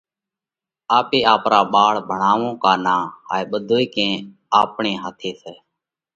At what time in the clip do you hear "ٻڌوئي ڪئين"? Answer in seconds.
3.51-4.13